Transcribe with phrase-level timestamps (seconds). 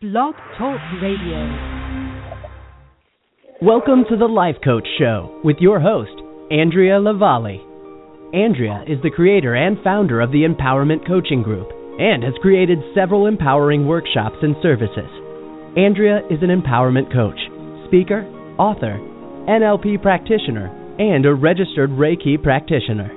[0.00, 1.42] Blog Talk Radio.
[3.60, 6.14] Welcome to the Life Coach Show with your host,
[6.52, 7.58] Andrea Lavalley.
[8.32, 11.66] Andrea is the creator and founder of the Empowerment Coaching Group
[11.98, 15.10] and has created several empowering workshops and services.
[15.76, 17.40] Andrea is an empowerment coach,
[17.88, 18.22] speaker,
[18.56, 19.02] author,
[19.50, 20.70] NLP practitioner,
[21.00, 23.10] and a registered Reiki practitioner.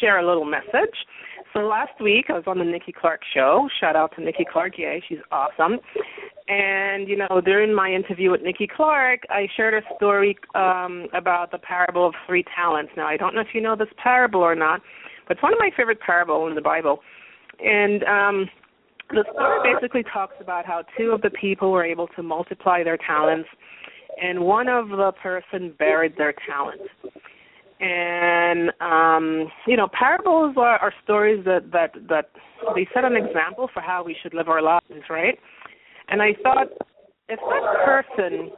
[0.00, 0.96] share a little message.
[1.52, 3.68] So last week I was on the Nikki Clark show.
[3.80, 5.78] Shout out to Nikki Clark, yay, she's awesome.
[6.48, 11.50] And you know, during my interview with Nikki Clark, I shared a story um, about
[11.50, 12.92] the parable of three talents.
[12.96, 14.80] Now I don't know if you know this parable or not,
[15.26, 17.00] but it's one of my favorite parables in the Bible.
[17.58, 18.50] And um,
[19.10, 22.96] the story basically talks about how two of the people were able to multiply their
[22.96, 23.48] talents,
[24.22, 26.80] and one of the person buried their talent
[27.80, 32.30] and um you know parables are, are stories that that that
[32.74, 35.38] they set an example for how we should live our lives right?
[36.08, 36.68] And i thought
[37.28, 38.50] if that person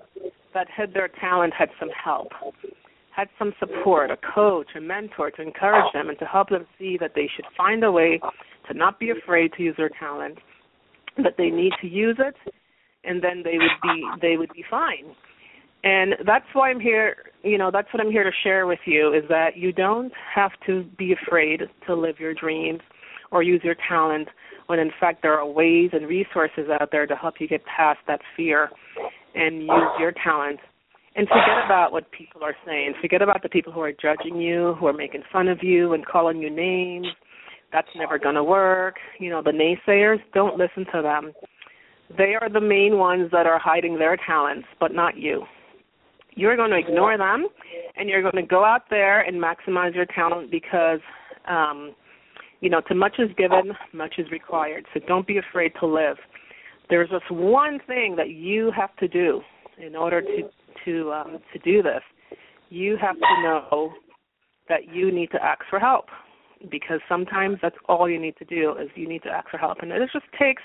[0.55, 2.33] that hid their talent had some help
[3.15, 6.97] had some support a coach a mentor to encourage them and to help them see
[6.99, 8.21] that they should find a way
[8.69, 10.39] to not be afraid to use their talent
[11.19, 12.35] that they need to use it
[13.05, 15.15] and then they would be they would be fine
[15.85, 19.13] and that's why I'm here, you know, that's what I'm here to share with you
[19.13, 22.81] is that you don't have to be afraid to live your dreams
[23.33, 24.29] or use your talent
[24.69, 27.99] when in fact there are ways and resources out there to help you get past
[28.07, 28.71] that fear
[29.35, 30.61] and use your talent
[31.17, 32.95] and forget about what people are saying.
[33.01, 36.07] Forget about the people who are judging you, who are making fun of you and
[36.07, 37.09] calling you names.
[37.73, 38.97] That's never going to work.
[39.19, 41.33] You know, the naysayers, don't listen to them.
[42.17, 45.45] They are the main ones that are hiding their talents, but not you
[46.35, 47.47] you're going to ignore them
[47.97, 51.01] and you're going to go out there and maximize your talent because
[51.49, 51.95] um
[52.61, 54.87] you know to much is given much is required.
[54.95, 56.17] So don't be afraid to live.
[56.89, 59.41] There's just one thing that you have to do
[59.85, 60.51] in order to
[60.85, 62.03] to um to do this.
[62.71, 63.93] You have to know
[64.69, 66.07] that you need to ask for help
[66.71, 69.79] because sometimes that's all you need to do is you need to ask for help.
[69.83, 70.63] And it just takes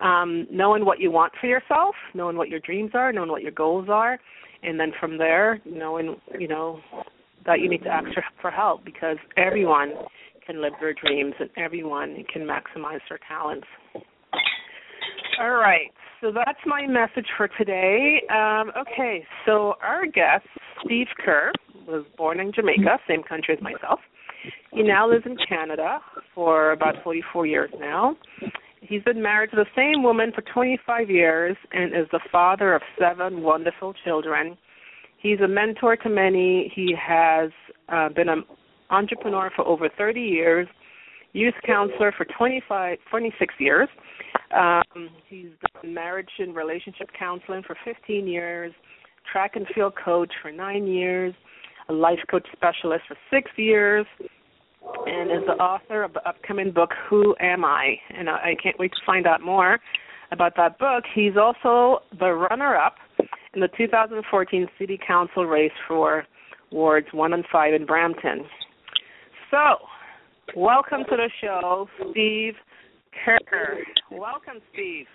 [0.00, 3.52] um knowing what you want for yourself knowing what your dreams are knowing what your
[3.52, 4.18] goals are
[4.62, 6.80] and then from there, knowing you know
[7.46, 8.08] that you need to ask
[8.40, 9.92] for help because everyone
[10.46, 13.66] can live their dreams and everyone can maximize their talents.
[15.40, 18.20] All right, so that's my message for today.
[18.30, 20.44] Um, okay, so our guest,
[20.84, 21.52] Steve Kerr,
[21.86, 24.00] was born in Jamaica, same country as myself.
[24.72, 25.98] He now lives in Canada
[26.34, 28.16] for about 44 years now.
[28.90, 32.82] He's been married to the same woman for 25 years and is the father of
[32.98, 34.58] seven wonderful children.
[35.16, 36.72] He's a mentor to many.
[36.74, 37.50] He has
[37.88, 38.42] uh, been an
[38.90, 40.66] entrepreneur for over 30 years,
[41.34, 43.88] youth counselor for 25, 26 years.
[44.52, 48.72] Um, he's done marriage and relationship counseling for 15 years,
[49.30, 51.32] track and field coach for nine years,
[51.88, 54.04] a life coach specialist for six years,
[54.82, 57.96] and is the author of the upcoming book Who Am I?
[58.16, 59.78] And I, can't wait to find out more
[60.32, 61.04] about that book.
[61.14, 62.96] He's also the runner-up
[63.54, 66.24] in the 2014 City Council race for
[66.70, 68.44] wards 1 and 5 in Brampton.
[69.50, 69.86] So,
[70.56, 72.54] welcome to the show, Steve
[73.24, 73.78] Kerr.
[74.10, 75.06] Welcome, Steve.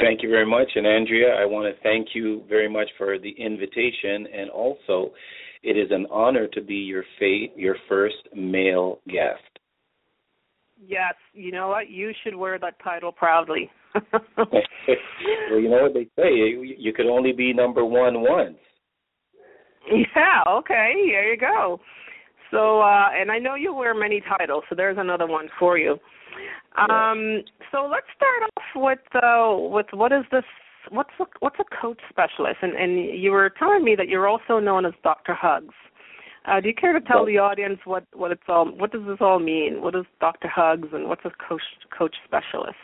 [0.00, 0.68] Thank you very much.
[0.74, 5.12] And Andrea, I want to thank you very much for the invitation and also
[5.62, 9.42] it is an honor to be your fa- your first male guest.
[10.86, 11.90] Yes, you know what?
[11.90, 13.70] You should wear that title proudly.
[14.12, 18.58] well, you know what they say, you, you could only be number one once.
[19.90, 21.80] Yeah, okay, here you go.
[22.50, 25.98] So, uh and I know you wear many titles, so there's another one for you.
[26.76, 30.44] Um so let's start off with uh with what is this
[30.90, 32.58] what's a, what's a coach specialist?
[32.62, 35.34] And and you were telling me that you're also known as Dr.
[35.34, 35.74] Hugs.
[36.46, 39.18] Uh, do you care to tell the audience what what it's all what does this
[39.20, 39.82] all mean?
[39.82, 40.48] What is Dr.
[40.48, 41.62] Hugs and what's a coach
[41.96, 42.76] coach specialist?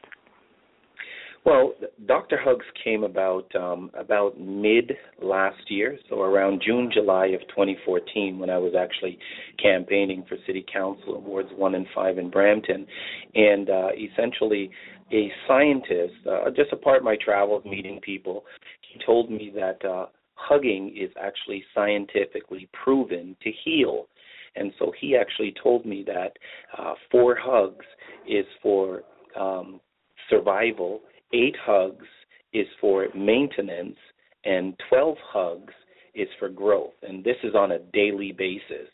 [1.45, 1.75] Well,
[2.07, 2.39] Dr.
[2.43, 8.49] Hugs came about um, about mid last year, so around June, July of 2014, when
[8.49, 9.19] I was actually
[9.63, 12.87] campaigning for City Council Wards One and Five in Brampton,
[13.35, 14.71] and uh, essentially
[15.13, 18.45] a scientist, uh, just a part of my travels meeting people,
[18.81, 24.07] he told me that uh, hugging is actually scientifically proven to heal.
[24.57, 26.33] And so he actually told me that
[26.79, 27.85] uh, four hugs
[28.29, 29.03] is for
[29.39, 29.81] um,
[30.31, 31.01] survival
[31.35, 32.07] eight hugs
[32.53, 33.97] is for maintenance,
[34.45, 35.73] and 12 hugs
[36.15, 36.93] is for growth.
[37.03, 38.89] And this is on a daily basis.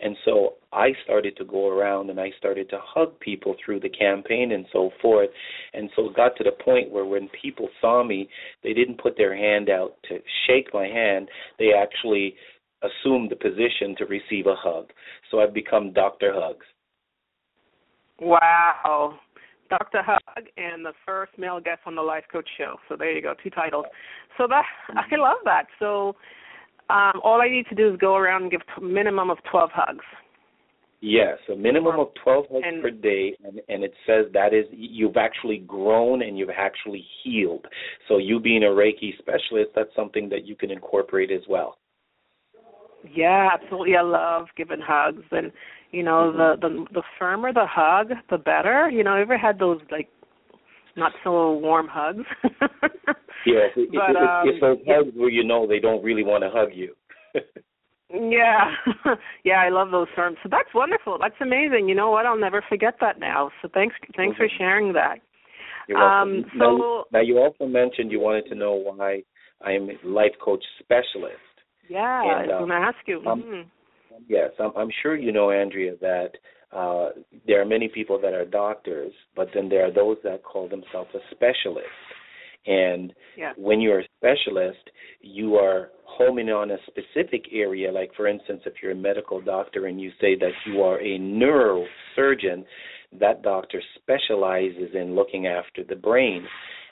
[0.00, 3.88] And so I started to go around and I started to hug people through the
[3.88, 5.30] campaign and so forth.
[5.72, 8.28] And so it got to the point where when people saw me,
[8.62, 11.28] they didn't put their hand out to shake my hand.
[11.58, 12.34] They actually
[12.82, 14.90] assumed the position to receive a hug.
[15.30, 16.32] So I've become Dr.
[16.34, 16.66] Hugs.
[18.20, 19.18] Wow.
[19.70, 20.02] Dr.
[20.02, 22.76] Hug and the first male guest on the Life Coach Show.
[22.88, 23.86] So there you go, two titles.
[24.36, 25.66] So that I love that.
[25.78, 26.16] So
[26.90, 29.70] um, all I need to do is go around and give a minimum of 12
[29.72, 30.04] hugs.
[31.00, 34.64] Yes, a minimum of 12 hugs and, per day, and, and it says that is
[34.70, 37.66] you've actually grown and you've actually healed.
[38.08, 41.76] So you being a Reiki specialist, that's something that you can incorporate as well.
[43.14, 43.96] Yeah, absolutely.
[43.96, 45.52] I love giving hugs, and
[45.90, 46.62] you know, mm-hmm.
[46.62, 48.88] the the the firmer the hug, the better.
[48.90, 50.08] You know, I ever had those like
[50.96, 52.24] not so warm hugs?
[53.46, 56.50] yeah, it's, but, um, it's those hugs where you know they don't really want to
[56.50, 56.94] hug you.
[58.10, 58.70] yeah,
[59.44, 60.36] yeah, I love those terms.
[60.42, 61.18] So that's wonderful.
[61.20, 61.88] That's amazing.
[61.88, 62.26] You know what?
[62.26, 63.50] I'll never forget that now.
[63.62, 64.44] So thanks, thanks mm-hmm.
[64.44, 65.16] for sharing that.
[65.88, 66.28] You're welcome.
[66.28, 69.22] Um, so now, now you also mentioned you wanted to know why
[69.64, 71.36] I am a life coach specialist.
[71.88, 73.20] Yeah, and, I was uh, going to ask you.
[73.24, 73.64] mm
[74.28, 76.30] Yes, I'm, I'm sure you know, Andrea, that
[76.74, 77.10] uh,
[77.46, 81.10] there are many people that are doctors, but then there are those that call themselves
[81.14, 81.86] a specialist.
[82.66, 83.52] And yeah.
[83.56, 84.90] when you're a specialist,
[85.20, 87.92] you are homing on a specific area.
[87.92, 91.18] Like, for instance, if you're a medical doctor and you say that you are a
[91.18, 92.64] neurosurgeon,
[93.20, 96.44] that doctor specializes in looking after the brain.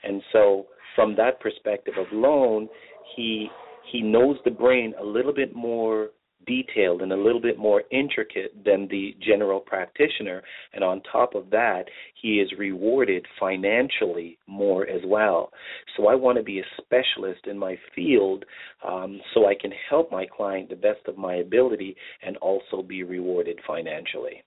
[0.04, 2.68] And so, from that perspective alone,
[3.16, 3.48] he
[3.90, 6.10] he knows the brain a little bit more
[6.46, 10.42] detailed and a little bit more intricate than the general practitioner.
[10.72, 11.84] And on top of that,
[12.20, 15.50] he is rewarded financially more as well.
[15.96, 18.44] So I want to be a specialist in my field
[18.86, 23.02] um, so I can help my client the best of my ability and also be
[23.02, 24.42] rewarded financially.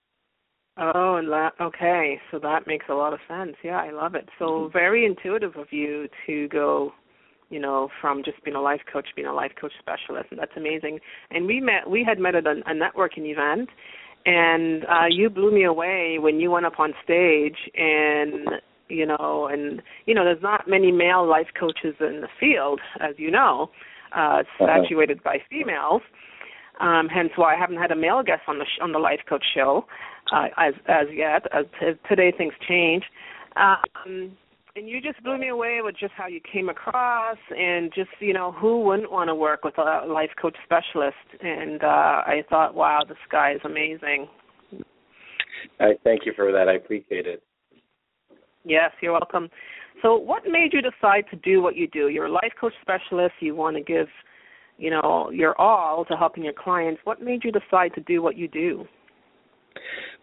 [0.77, 3.55] Oh, and that, okay, so that makes a lot of sense.
[3.63, 4.27] Yeah, I love it.
[4.37, 4.73] So mm-hmm.
[4.73, 6.91] very intuitive of you to go
[7.49, 10.55] you know, from just being a life coach, being a life coach specialist, and that's
[10.55, 10.99] amazing.
[11.31, 13.69] And we met, we had met at a, a networking event,
[14.25, 19.47] and uh, you blew me away when you went up on stage, and you know,
[19.51, 23.69] and you know, there's not many male life coaches in the field, as you know,
[24.15, 24.65] uh, uh-huh.
[24.65, 26.01] saturated by females.
[26.79, 29.21] Um, hence why I haven't had a male guest on the sh- on the life
[29.29, 29.85] coach show
[30.33, 31.45] uh, as as yet.
[31.53, 33.03] As t- today things change.
[33.55, 34.35] Um,
[34.75, 38.33] and you just blew me away with just how you came across and just you
[38.33, 41.15] know who wouldn't want to work with a life coach specialist.
[41.41, 41.87] And uh
[42.25, 44.27] i thought wow this guy is amazing.
[45.79, 46.67] I thank you for that.
[46.67, 47.41] I appreciate it.
[48.63, 49.49] Yes you're welcome.
[50.01, 52.09] So what made you decide to do what you do?
[52.09, 53.35] You're a life coach specialist.
[53.39, 54.07] You want to give
[54.77, 56.99] you know your all to helping your clients.
[57.05, 58.85] What made you decide to do what you do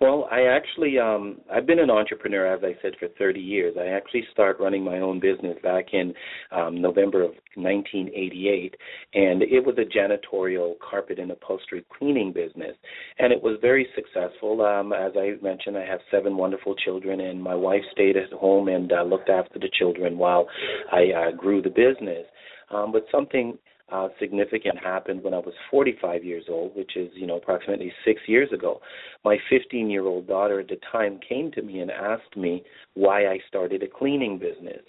[0.02, 3.76] well, I actually um I've been an entrepreneur as I said for 30 years.
[3.80, 6.12] I actually started running my own business back in
[6.50, 8.74] um November of 1988
[9.14, 12.74] and it was a janitorial carpet and upholstery cleaning business
[13.20, 14.62] and it was very successful.
[14.62, 18.66] Um as I mentioned I have seven wonderful children and my wife stayed at home
[18.66, 20.48] and uh, looked after the children while
[20.90, 22.26] I uh, grew the business.
[22.70, 23.56] Um but something
[23.92, 28.20] uh, significant happened when I was 45 years old, which is, you know, approximately six
[28.26, 28.80] years ago.
[29.24, 32.62] My 15 year old daughter at the time came to me and asked me
[32.94, 34.82] why I started a cleaning business.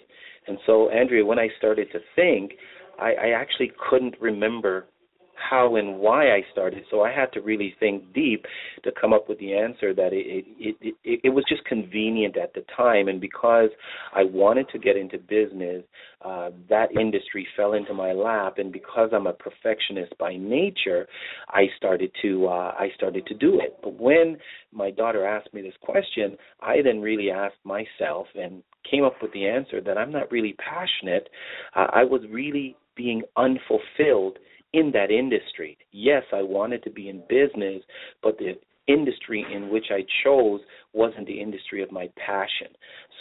[0.46, 2.52] And so, Andrea, when I started to think,
[2.98, 4.86] I, I actually couldn't remember
[5.36, 6.84] how and why I started.
[6.90, 8.44] So I had to really think deep
[8.82, 12.36] to come up with the answer that it it it, it, it was just convenient
[12.36, 13.70] at the time, and because
[14.14, 15.84] I wanted to get into business,
[16.24, 21.06] uh, that industry fell into my lap, and because I'm a perfectionist by nature,
[21.48, 23.76] I started to uh, I started to do it.
[23.82, 24.38] But when
[24.72, 29.32] my daughter asked me this question, I then really asked myself and came up with
[29.32, 31.28] the answer that I'm not really passionate.
[31.74, 34.38] Uh, I was really being unfulfilled
[34.74, 35.78] in that industry.
[35.92, 37.82] Yes, I wanted to be in business,
[38.22, 40.60] but the industry in which I chose
[40.92, 42.68] wasn't the industry of my passion.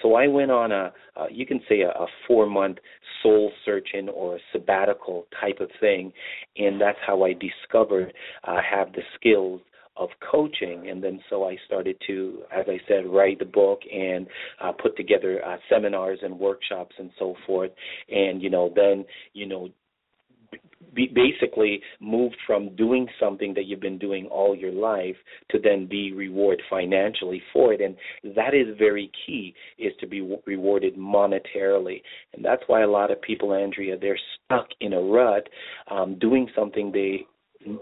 [0.02, 0.92] So I went on a,
[1.32, 2.80] you can say, a, a four month
[3.22, 6.12] soul searching or sabbatical type of thing,
[6.58, 9.62] and that's how I discovered uh, have the skills
[9.96, 14.26] of coaching and then so I started to as I said write the book and
[14.60, 17.70] uh, put together uh, seminars and workshops and so forth
[18.10, 19.70] and you know then you know
[20.94, 25.16] be basically moved from doing something that you've been doing all your life
[25.52, 27.96] to then be rewarded financially for it and
[28.36, 32.02] that is very key is to be rewarded monetarily
[32.34, 35.48] and that's why a lot of people andrea they're stuck in a rut
[35.90, 37.26] um doing something they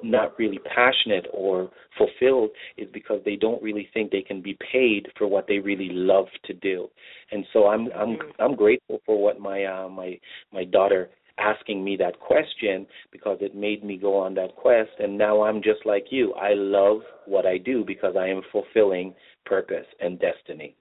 [0.04, 5.08] not really passionate or fulfilled is because they don't really think they can be paid
[5.18, 6.88] for what they really love to do.
[7.32, 8.42] And so I'm I'm mm-hmm.
[8.42, 10.20] I'm grateful for what my uh, my
[10.52, 11.10] my daughter
[11.42, 15.62] asking me that question because it made me go on that quest and now I'm
[15.62, 16.34] just like you.
[16.34, 19.14] I love what I do because I am fulfilling
[19.46, 20.76] purpose and destiny.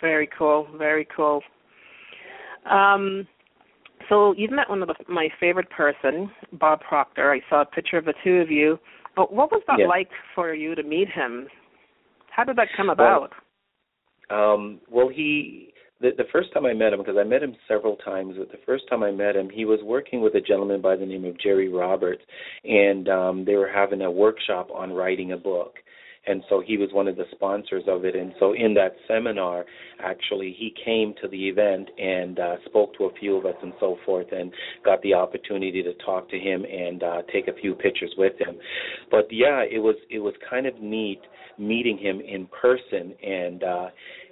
[0.00, 1.42] Very cool, very cool.
[2.70, 3.26] Um
[4.08, 7.32] so you've met one of the, my favorite person, Bob Proctor.
[7.32, 8.78] I saw a picture of the two of you.
[9.14, 9.88] But what was that yes.
[9.88, 11.46] like for you to meet him?
[12.30, 13.32] How did that come about?
[14.30, 17.54] Well, um, well he the, the first time I met him, because I met him
[17.68, 20.80] several times, but the first time I met him, he was working with a gentleman
[20.80, 22.22] by the name of Jerry Roberts,
[22.64, 25.74] and um, they were having a workshop on writing a book.
[26.26, 28.14] And so he was one of the sponsors of it.
[28.14, 29.64] And so in that seminar,
[30.00, 33.72] actually, he came to the event and uh, spoke to a few of us and
[33.80, 34.52] so forth, and
[34.84, 38.56] got the opportunity to talk to him and uh, take a few pictures with him.
[39.10, 41.20] But yeah, it was it was kind of neat
[41.58, 43.86] meeting him in person and uh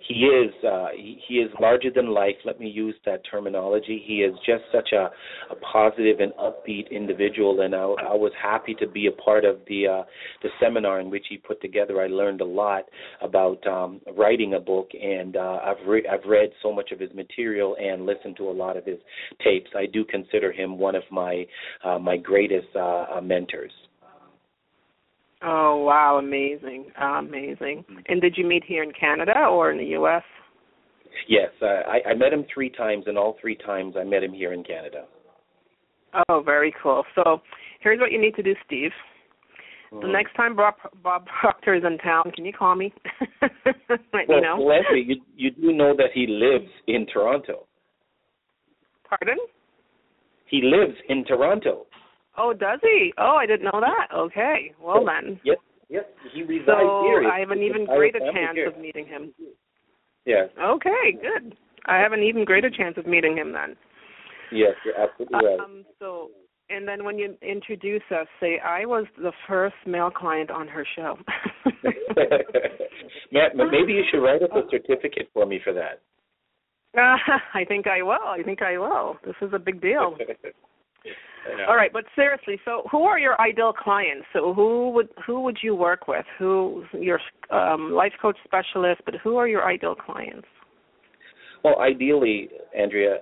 [0.07, 2.37] he is uh, he, he is larger than life.
[2.45, 4.03] Let me use that terminology.
[4.05, 5.11] He is just such a,
[5.51, 9.59] a positive and upbeat individual, and I, I was happy to be a part of
[9.69, 10.03] the uh,
[10.43, 12.01] the seminar in which he put together.
[12.01, 12.85] I learned a lot
[13.23, 17.13] about um, writing a book, and uh, I've re- I've read so much of his
[17.15, 18.99] material and listened to a lot of his
[19.43, 19.71] tapes.
[19.77, 21.45] I do consider him one of my
[21.85, 23.73] uh, my greatest uh, uh mentors.
[25.43, 27.85] Oh wow, amazing, amazing!
[27.89, 27.99] Mm-hmm.
[28.09, 30.23] And did you meet here in Canada or in the U.S.?
[31.29, 34.33] Yes, uh, I, I met him three times, and all three times I met him
[34.33, 35.05] here in Canada.
[36.29, 37.05] Oh, very cool.
[37.15, 37.41] So
[37.81, 38.91] here's what you need to do, Steve.
[39.93, 40.07] Mm-hmm.
[40.07, 42.93] The next time Bob, Bob Proctor is in town, can you call me?
[43.43, 44.57] Let well, me know.
[44.59, 47.67] Leslie, you you do know that he lives in Toronto.
[49.09, 49.39] Pardon?
[50.47, 51.87] He lives in Toronto.
[52.39, 53.13] Oh, does he?
[53.19, 54.15] Oh, I didn't know that.
[54.15, 54.73] Okay.
[54.81, 55.41] Well then.
[55.45, 56.05] Yep, Yes.
[56.35, 57.29] He resides so here.
[57.31, 58.69] I have an even greater chance here.
[58.69, 59.33] of meeting him.
[60.27, 60.49] Yes.
[60.63, 61.13] Okay.
[61.21, 61.57] Good.
[61.87, 63.75] I have an even greater chance of meeting him then.
[64.53, 65.61] Yes, you're absolutely right.
[65.61, 66.31] Um, so,
[66.71, 70.87] and then when you introduce us, say I was the first male client on her
[70.97, 71.17] show.
[73.33, 76.03] Matt, maybe you should write up a certificate for me for that.
[76.97, 77.17] Uh,
[77.55, 78.13] I think I will.
[78.13, 79.17] I think I will.
[79.25, 80.17] This is a big deal.
[81.69, 84.27] All right, but seriously, so who are your ideal clients?
[84.33, 86.27] So who would who would you work with?
[86.39, 89.01] Who your um, life coach specialist?
[89.05, 90.47] But who are your ideal clients?
[91.65, 93.19] Well, ideally, Andrea,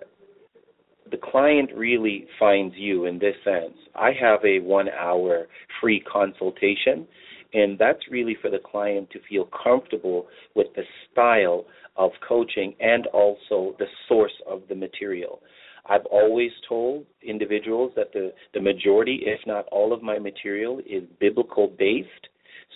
[1.10, 3.76] the client really finds you in this sense.
[3.94, 5.46] I have a one-hour
[5.80, 7.06] free consultation,
[7.54, 11.64] and that's really for the client to feel comfortable with the style
[11.96, 15.40] of coaching and also the source of the material.
[15.88, 21.04] I've always told individuals that the, the majority, if not all of my material, is
[21.20, 22.08] biblical based.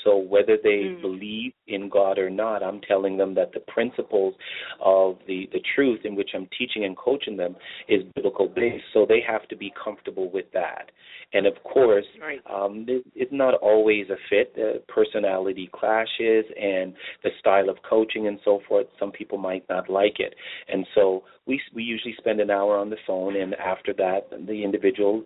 [0.04, 1.00] So whether they mm.
[1.00, 4.35] believe in God or not, I'm telling them that the principles
[4.80, 7.57] of the, the truth in which I'm teaching and coaching them
[7.88, 8.85] is biblical based.
[8.92, 10.90] So they have to be comfortable with that.
[11.33, 12.40] And of course, right.
[12.52, 14.54] um, it's not always a fit.
[14.57, 16.92] The personality clashes and
[17.23, 18.87] the style of coaching and so forth.
[18.99, 20.35] Some people might not like it,
[20.69, 24.64] and so we we usually spend an hour on the phone, and after that, the
[24.64, 25.23] individual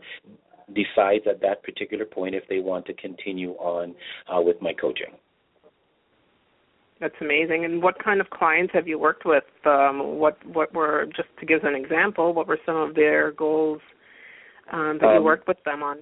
[0.73, 3.95] decides at that particular point if they want to continue on
[4.35, 5.15] uh, with my coaching.
[7.01, 7.65] That's amazing.
[7.65, 9.45] And what kind of clients have you worked with?
[9.67, 12.33] Um, what what were just to give an example?
[12.33, 13.81] What were some of their goals
[14.73, 15.99] um, that you um, worked with them on?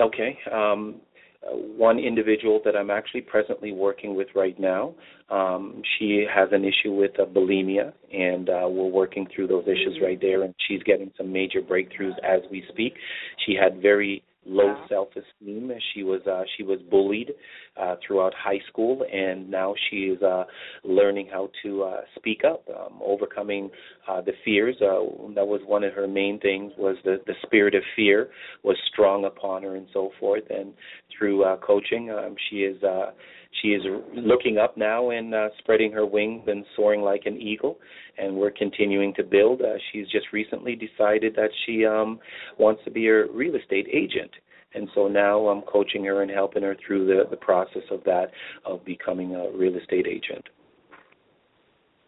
[0.00, 0.38] Okay.
[0.50, 0.96] Um,
[1.44, 4.94] uh, one individual that I'm actually presently working with right now.
[5.28, 9.94] Um, she has an issue with uh, bulimia, and uh, we're working through those issues
[9.96, 10.04] mm-hmm.
[10.04, 10.42] right there.
[10.42, 12.94] And she's getting some major breakthroughs as we speak.
[13.46, 14.86] She had very low wow.
[14.88, 15.70] self-esteem.
[15.94, 17.32] She was uh, she was bullied
[17.80, 20.44] uh, throughout high school, and now she is uh,
[20.84, 23.70] learning how to uh, speak up, um, overcoming
[24.08, 24.76] uh, the fears.
[24.80, 26.72] Uh, that was one of her main things.
[26.78, 28.30] Was the the spirit of fear
[28.62, 30.44] was strong upon her, and so forth.
[30.50, 30.72] And
[31.16, 32.82] through uh, coaching, um, she is.
[32.82, 33.12] Uh,
[33.60, 33.82] she is
[34.14, 37.78] looking up now and uh, spreading her wings and soaring like an eagle.
[38.18, 39.62] And we're continuing to build.
[39.62, 42.18] Uh, she's just recently decided that she um,
[42.58, 44.30] wants to be a real estate agent.
[44.74, 48.28] And so now I'm coaching her and helping her through the, the process of that,
[48.64, 50.48] of becoming a real estate agent.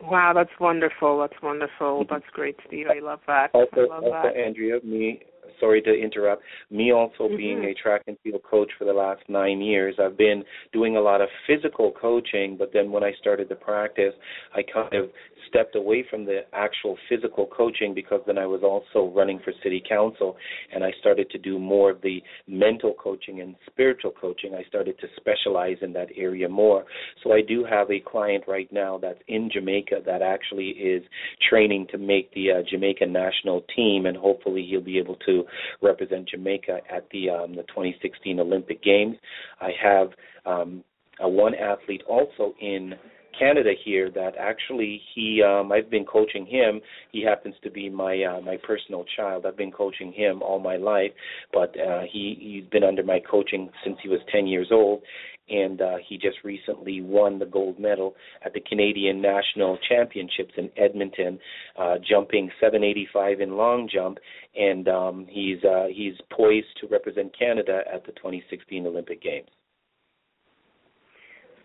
[0.00, 1.18] Wow, that's wonderful.
[1.20, 2.04] That's wonderful.
[2.10, 2.86] That's great, Steve.
[2.90, 3.50] I love that.
[3.54, 4.36] Also, I love also that.
[4.36, 5.20] Andrea, me
[5.60, 6.42] sorry to interrupt.
[6.70, 7.36] Me also mm-hmm.
[7.36, 11.00] being a track and field coach for the last nine years, I've been doing a
[11.00, 14.14] lot of physical coaching, but then when I started the practice,
[14.54, 15.10] I kind of
[15.48, 19.82] stepped away from the actual physical coaching because then I was also running for city
[19.88, 20.36] council
[20.72, 24.54] and I started to do more of the mental coaching and spiritual coaching.
[24.54, 26.84] I started to specialize in that area more.
[27.22, 31.02] So I do have a client right now that's in Jamaica that actually is
[31.48, 35.44] training to make the uh, Jamaican national team and hopefully he'll be able to
[35.82, 39.16] represent Jamaica at the um, the 2016 Olympic Games.
[39.60, 40.08] I have
[40.46, 40.84] um,
[41.20, 42.94] a one athlete also in
[43.38, 46.80] Canada here that actually he um I've been coaching him.
[47.12, 49.46] He happens to be my uh, my personal child.
[49.46, 51.12] I've been coaching him all my life,
[51.52, 55.02] but uh he he's been under my coaching since he was 10 years old
[55.48, 58.14] and uh he just recently won the gold medal
[58.44, 61.38] at the Canadian National Championships in Edmonton
[61.78, 64.18] uh jumping 785 in long jump
[64.56, 69.48] and um he's uh he's poised to represent Canada at the 2016 Olympic Games.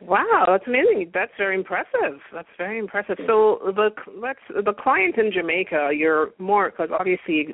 [0.01, 1.12] Wow, that's amazing.
[1.13, 2.20] That's very impressive.
[2.34, 3.18] That's very impressive.
[3.27, 7.50] So the let's the client in Jamaica, you're more because obviously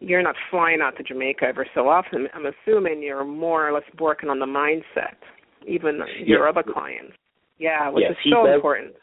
[0.00, 2.28] you're not flying out to Jamaica ever so often.
[2.34, 5.16] I'm assuming you're more or less working on the mindset,
[5.66, 7.12] even your other clients.
[7.58, 8.94] Yeah, which yes, is so important.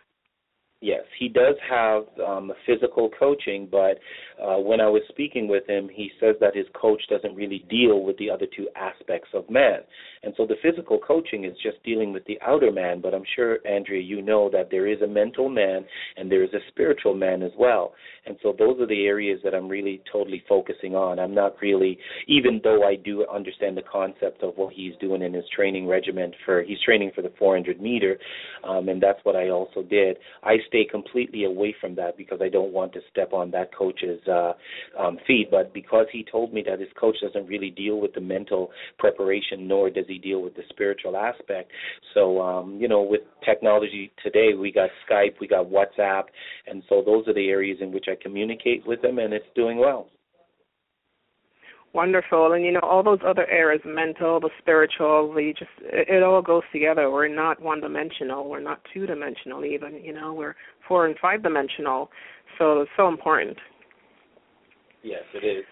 [0.79, 3.97] Yes, he does have um, physical coaching, but
[4.39, 8.03] uh, when I was speaking with him, he says that his coach doesn't really deal
[8.03, 9.79] with the other two aspects of man.
[10.21, 13.57] And so the physical coaching is just dealing with the outer man, but I'm sure,
[13.67, 15.83] Andrea, you know that there is a mental man
[16.15, 17.93] and there is a spiritual man as well.
[18.27, 21.17] And so those are the areas that I'm really totally focusing on.
[21.17, 25.33] I'm not really, even though I do understand the concept of what he's doing in
[25.33, 28.19] his training regiment for, he's training for the 400 meter,
[28.63, 30.17] um, and that's what I also did.
[30.43, 34.21] I stay completely away from that because I don't want to step on that coach's
[34.27, 34.53] uh,
[34.99, 35.49] um, feet.
[35.51, 39.67] But because he told me that his coach doesn't really deal with the mental preparation,
[39.67, 41.71] nor does he deal with the spiritual aspect.
[42.13, 46.23] So, um, you know, with technology today, we got Skype, we got WhatsApp,
[46.67, 49.77] and so those are the areas in which I communicate with them, and it's doing
[49.77, 50.07] well
[51.97, 52.53] wonderful.
[52.53, 56.41] And you know all those other areas mental the spiritual the just it, it all
[56.41, 57.09] goes together.
[57.09, 60.33] We're not one dimensional we're not two dimensional even you know.
[60.33, 60.55] We're
[60.87, 62.09] four and five dimensional
[62.57, 63.57] so it's so important.
[65.03, 65.65] Yes it is.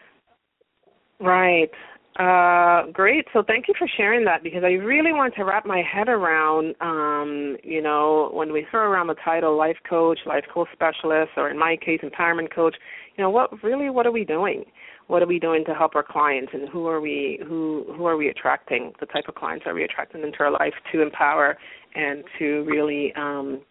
[1.19, 1.71] Right.
[2.19, 3.25] Uh great.
[3.31, 6.73] So thank you for sharing that because i really want to wrap my head around
[6.81, 11.49] um you know when we throw around the title life coach life coach specialist or
[11.49, 12.75] in my case empowerment coach
[13.15, 14.63] you know what really what are we doing
[15.07, 18.17] what are we doing to help our clients and who are we who who are
[18.17, 18.91] we attracting?
[18.99, 21.57] The type of clients are we attracting into our life to empower
[21.95, 23.61] and to really um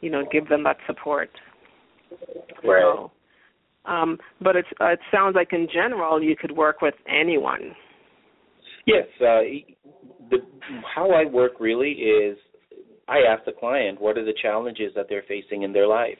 [0.00, 1.30] you know give them that support?
[2.62, 2.82] Right.
[2.82, 3.10] So,
[3.86, 7.74] um but it's uh, it sounds like in general you could work with anyone.
[8.86, 9.40] Yes uh
[10.30, 10.38] the
[10.94, 12.38] how i work really is
[13.08, 16.18] I ask the client what are the challenges that they're facing in their life,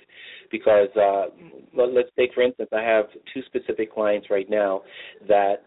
[0.50, 1.26] because uh,
[1.74, 4.82] let's take for instance, I have two specific clients right now
[5.28, 5.64] that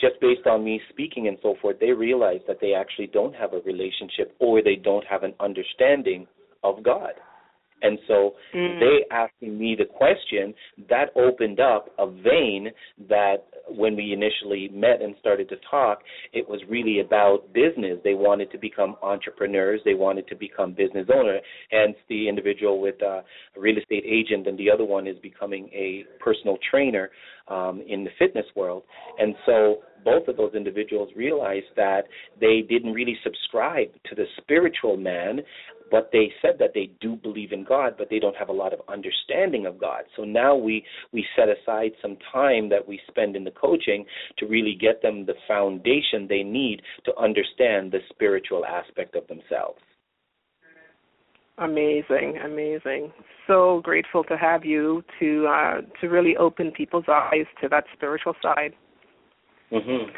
[0.00, 3.54] just based on me speaking and so forth, they realize that they actually don't have
[3.54, 6.26] a relationship or they don't have an understanding
[6.62, 7.12] of God.
[7.82, 8.80] And so mm.
[8.80, 10.54] they asking me the question
[10.88, 12.70] that opened up a vein
[13.08, 16.00] that when we initially met and started to talk,
[16.32, 17.98] it was really about business.
[18.04, 19.80] They wanted to become entrepreneurs.
[19.84, 21.38] They wanted to become business owner.
[21.70, 23.22] Hence the individual with uh,
[23.56, 27.10] a real estate agent, and the other one is becoming a personal trainer
[27.48, 28.82] um, in the fitness world.
[29.18, 32.02] And so both of those individuals realized that
[32.40, 35.40] they didn't really subscribe to the spiritual man
[35.90, 38.72] but they said that they do believe in God, but they don't have a lot
[38.72, 40.04] of understanding of God.
[40.16, 44.04] So now we we set aside some time that we spend in the coaching
[44.38, 49.80] to really get them the foundation they need to understand the spiritual aspect of themselves.
[51.58, 53.12] Amazing, amazing.
[53.46, 58.34] So grateful to have you to uh, to really open people's eyes to that spiritual
[58.42, 58.74] side.
[59.72, 60.12] Mhm.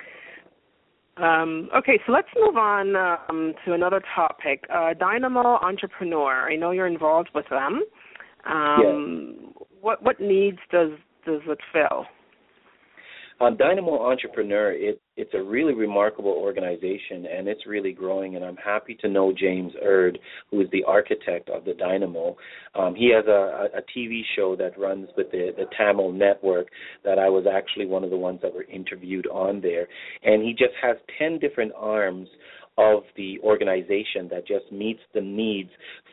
[1.20, 4.64] Um, okay, so let's move on um, to another topic.
[4.72, 6.48] Uh, Dynamo Entrepreneur.
[6.50, 7.82] I know you're involved with them.
[8.46, 10.90] Um, What what needs does
[11.26, 12.06] does it fill?
[13.40, 18.36] Uh, Dynamo Entrepreneur, it, it's a really remarkable organization and it's really growing.
[18.36, 20.16] And I'm happy to know James Erd,
[20.50, 22.36] who is the architect of the Dynamo.
[22.76, 26.68] Um, he has a, a TV show that runs with the, the Tamil network
[27.04, 29.88] that I was actually one of the ones that were interviewed on there.
[30.22, 32.28] And he just has 10 different arms
[32.78, 35.70] of the organization that just meets the needs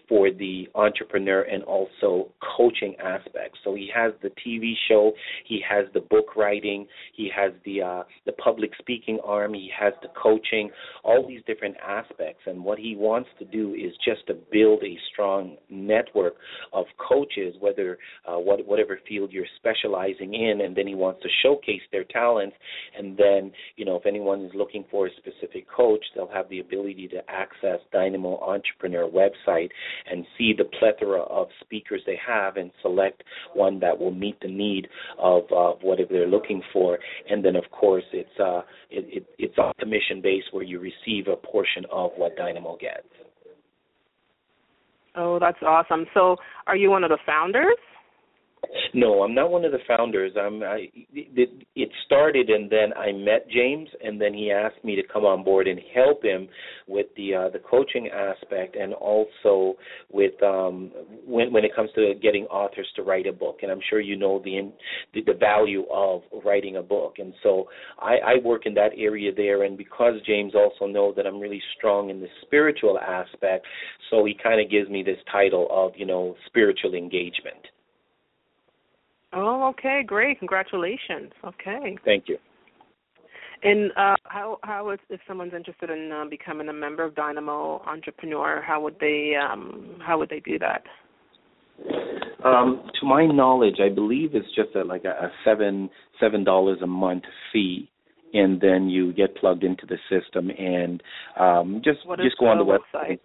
[0.10, 3.60] for the entrepreneur and also coaching aspects.
[3.64, 5.12] So he has the TV show,
[5.46, 9.94] he has the book writing, he has the uh, the public speaking arm, he has
[10.02, 10.70] the coaching,
[11.04, 12.42] all these different aspects.
[12.46, 16.36] And what he wants to do is just to build a strong network
[16.74, 17.98] of coaches, whether
[18.28, 22.56] uh, what, whatever field you're specializing in, and then he wants to showcase their talents.
[22.98, 26.55] And then, you know, if anyone is looking for a specific coach, they'll have the
[26.60, 29.70] ability to access Dynamo Entrepreneur website
[30.10, 34.48] and see the plethora of speakers they have and select one that will meet the
[34.48, 34.88] need
[35.20, 36.98] of uh, whatever they're looking for.
[37.30, 41.28] And then, of course, it's uh, it, it, it's on commission based where you receive
[41.28, 43.08] a portion of what Dynamo gets.
[45.16, 46.06] Oh, that's awesome.
[46.14, 46.36] So,
[46.68, 47.78] are you one of the founders?
[48.94, 50.32] No, I'm not one of the founders.
[50.40, 50.64] I'm.
[50.64, 55.04] I, it, it started, and then I met James, and then he asked me to
[55.12, 56.48] come on board and help him
[56.88, 59.76] with the uh, the coaching aspect, and also
[60.12, 60.92] with um,
[61.26, 63.60] when when it comes to getting authors to write a book.
[63.64, 64.72] And I'm sure you know the
[65.14, 67.68] the, the value of writing a book, and so
[68.00, 69.64] I, I work in that area there.
[69.64, 73.66] And because James also knows that I'm really strong in the spiritual aspect,
[74.10, 77.66] so he kind of gives me this title of you know spiritual engagement.
[79.36, 80.40] Oh, okay, great.
[80.40, 81.32] Congratulations.
[81.44, 81.98] Okay.
[82.06, 82.38] Thank you.
[83.64, 87.82] And uh, how how is if someone's interested in uh, becoming a member of Dynamo
[87.86, 90.84] Entrepreneur, how would they um, how would they do that?
[92.46, 96.78] Um, to my knowledge, I believe it's just a, like a, a seven seven dollars
[96.84, 97.90] a month fee,
[98.34, 101.02] and then you get plugged into the system and
[101.40, 103.20] um, just What just go on the the website.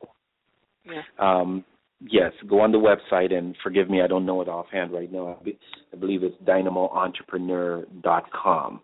[0.85, 1.03] Yeah.
[1.19, 1.65] Um,
[2.01, 5.39] yes, go on the website and forgive me, I don't know it offhand right now.
[5.41, 5.59] I, be,
[5.93, 8.81] I believe it's dynamoentrepreneur.com.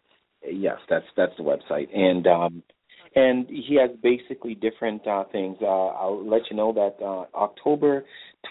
[0.49, 2.63] Yes, that's that's the website, and um,
[3.17, 5.57] and he has basically different uh, things.
[5.61, 8.05] Uh, I'll let you know that uh, October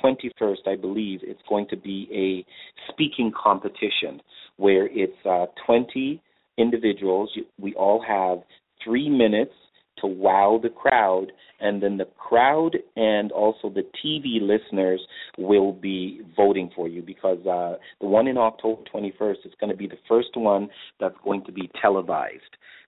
[0.04, 2.46] 21st, I believe, it's going to be a
[2.92, 4.22] speaking competition
[4.58, 6.22] where it's uh, 20
[6.58, 7.30] individuals.
[7.60, 8.40] We all have
[8.84, 9.54] three minutes
[10.00, 15.02] to wow the crowd, and then the crowd and also the TV listeners
[15.38, 19.78] will be voting for you because uh, the one in October 21st is going to
[19.78, 22.42] be the first one that's going to be televised.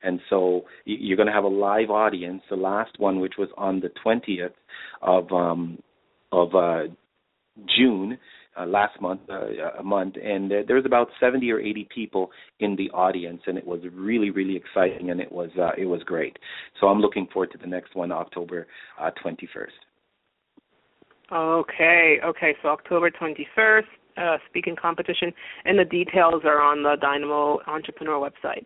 [0.04, 2.44] And so you're going to have a live audience.
[2.50, 4.52] The last one, which was on the 20th
[5.02, 5.80] of um,
[6.32, 6.84] of uh,
[7.78, 8.18] June,
[8.60, 12.32] uh, last month, uh, a month, and uh, there was about 70 or 80 people
[12.60, 16.02] in the audience, and it was really, really exciting, and it was uh, it was
[16.04, 16.38] great.
[16.80, 18.68] So I'm looking forward to the next one, October
[19.00, 19.68] uh, 21st.
[21.32, 22.56] Okay, okay.
[22.62, 23.84] So October 21st,
[24.18, 25.34] uh, speaking competition,
[25.66, 28.66] and the details are on the Dynamo Entrepreneur website.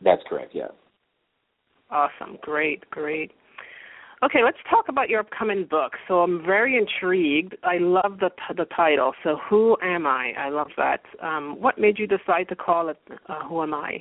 [0.00, 0.52] That's correct.
[0.54, 0.68] Yeah.
[1.90, 3.32] Awesome, great, great.
[4.24, 5.94] Okay, let's talk about your upcoming book.
[6.06, 7.56] So I'm very intrigued.
[7.64, 9.12] I love the the title.
[9.24, 10.32] So who am I?
[10.38, 11.00] I love that.
[11.20, 13.98] Um, what made you decide to call it uh, "Who Am I"?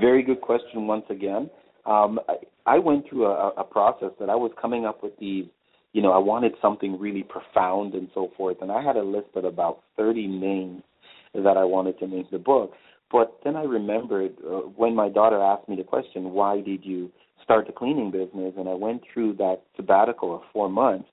[0.00, 1.50] Very good question once again.
[1.84, 5.44] Um, I, I went through a, a process that I was coming up with these.
[5.92, 9.28] You know, I wanted something really profound and so forth, and I had a list
[9.34, 10.82] of about 30 names
[11.34, 12.72] that I wanted to name the book.
[13.10, 17.10] But then I remembered uh, when my daughter asked me the question, "Why did you
[17.48, 21.08] start the cleaning business?" and I went through that sabbatical of four months.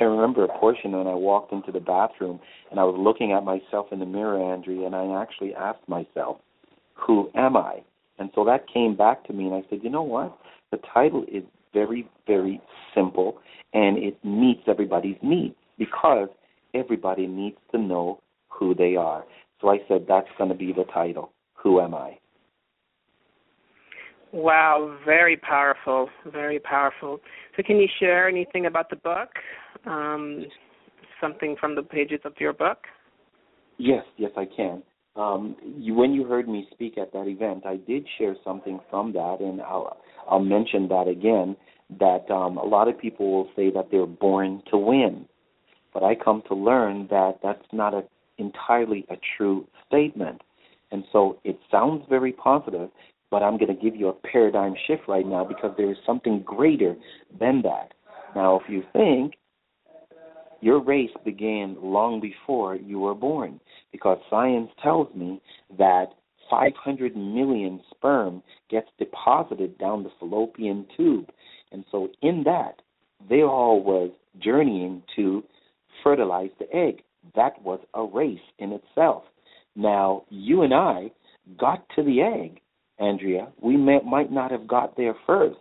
[0.00, 2.40] I remember a portion when I walked into the bathroom
[2.72, 6.38] and I was looking at myself in the mirror, Andrea, and I actually asked myself,
[6.94, 7.82] "Who am I?"
[8.18, 10.36] And so that came back to me, and I said, "You know what?
[10.72, 12.60] The title is very, very
[12.92, 13.38] simple,
[13.72, 16.28] and it meets everybody's needs because
[16.74, 18.18] everybody needs to know
[18.48, 19.24] who they are."
[19.60, 22.18] So I said, "That's going to be the title." Who am I?
[24.36, 27.20] Wow, very powerful, very powerful.
[27.56, 29.30] So, can you share anything about the book?
[29.86, 30.44] Um,
[31.22, 32.80] something from the pages of your book?
[33.78, 34.82] Yes, yes, I can.
[35.16, 39.14] Um, you, when you heard me speak at that event, I did share something from
[39.14, 39.96] that, and I'll,
[40.28, 41.56] I'll mention that again.
[41.98, 45.24] That um, a lot of people will say that they're born to win,
[45.94, 48.02] but I come to learn that that's not a,
[48.36, 50.42] entirely a true statement.
[50.92, 52.90] And so it sounds very positive,
[53.30, 56.42] but I'm going to give you a paradigm shift right now because there is something
[56.42, 56.96] greater
[57.38, 57.92] than that.
[58.34, 59.34] Now, if you think
[60.60, 63.60] your race began long before you were born,
[63.92, 65.40] because science tells me
[65.78, 66.06] that
[66.50, 71.30] 500 million sperm gets deposited down the fallopian tube.
[71.72, 72.82] And so in that,
[73.28, 75.42] they all was journeying to
[76.04, 77.02] fertilize the egg.
[77.34, 79.24] That was a race in itself.
[79.74, 81.10] Now, you and I
[81.58, 82.60] got to the egg
[82.98, 83.48] Andrea.
[83.60, 85.58] We may, might not have got there first,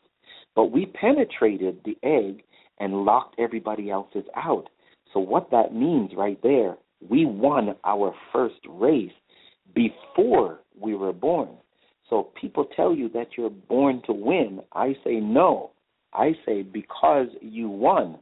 [0.55, 2.43] but we penetrated the egg
[2.79, 4.69] and locked everybody else's out.
[5.13, 9.11] So, what that means right there, we won our first race
[9.73, 11.49] before we were born.
[12.09, 14.61] So, people tell you that you're born to win.
[14.73, 15.71] I say no.
[16.13, 18.19] I say because you won,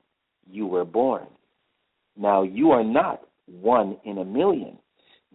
[0.50, 1.28] you were born.
[2.18, 4.78] Now, you are not one in a million,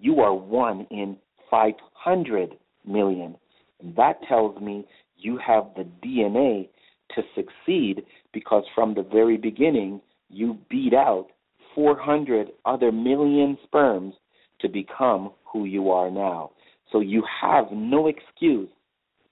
[0.00, 1.16] you are one in
[1.50, 3.36] 500 million.
[3.80, 4.84] And that tells me
[5.16, 6.68] you have the DNA
[7.14, 11.28] to succeed because from the very beginning, you beat out
[11.74, 14.14] 400 other million sperms
[14.60, 16.50] to become who you are now.
[16.92, 18.68] So you have no excuse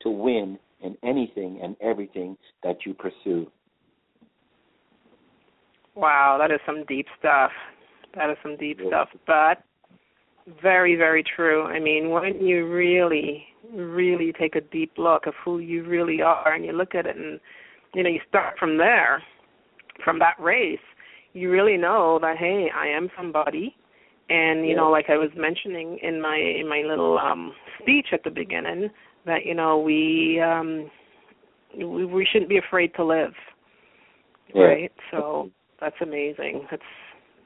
[0.02, 3.50] to win in anything and everything that you pursue.
[5.94, 7.50] Wow, that is some deep stuff.
[8.14, 9.62] That is some deep stuff, but
[10.62, 11.64] very, very true.
[11.64, 16.52] I mean, when you really really take a deep look of who you really are
[16.52, 17.40] and you look at it and
[17.94, 19.22] you know you start from there
[20.04, 20.78] from that race
[21.32, 23.74] you really know that hey i am somebody
[24.28, 24.76] and you yeah.
[24.76, 28.88] know like i was mentioning in my in my little um speech at the beginning
[29.24, 30.90] that you know we um
[31.76, 33.32] we, we shouldn't be afraid to live
[34.54, 34.62] yeah.
[34.62, 36.82] right so that's amazing that's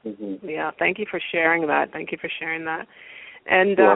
[0.05, 0.47] mm-hmm.
[0.47, 2.87] yeah thank you for sharing that thank you for sharing that
[3.47, 3.95] and uh,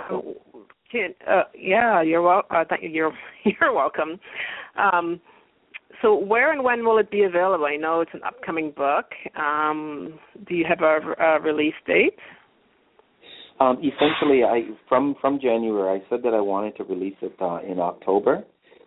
[0.92, 2.44] can, uh, yeah, you're well.
[2.50, 3.14] Uh, th- you're
[3.44, 4.20] you're welcome.
[4.78, 5.20] Um,
[6.02, 7.66] so, where and when will it be available?
[7.66, 9.06] I know it's an upcoming book.
[9.38, 12.18] Um, do you have a, a release date?
[13.60, 17.60] Um, essentially, I from from January, I said that I wanted to release it uh,
[17.60, 18.44] in October,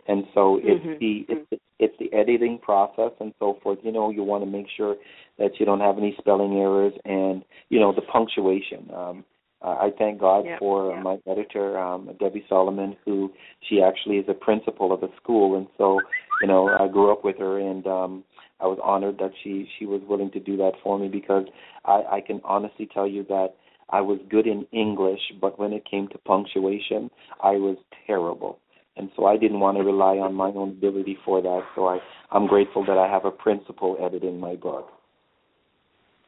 [0.09, 0.99] and so it's mm-hmm.
[0.99, 3.79] the it's, it's the editing process and so forth.
[3.83, 4.97] You know, you want to make sure
[5.39, 8.91] that you don't have any spelling errors and you know the punctuation.
[8.95, 9.25] Um,
[9.61, 11.03] uh, I thank God yep, for yep.
[11.03, 13.33] my editor, um, Debbie Solomon, who
[13.69, 16.01] she actually is a principal of a school, and so
[16.41, 18.25] you know I grew up with her, and um,
[18.61, 21.45] I was honored that she she was willing to do that for me because
[21.85, 23.55] I, I can honestly tell you that
[23.91, 27.11] I was good in English, but when it came to punctuation,
[27.43, 28.59] I was terrible.
[28.99, 31.61] And so I didn't want to rely on my own ability for that.
[31.77, 31.99] So I,
[32.33, 34.91] I'm grateful that I have a principal editing my book.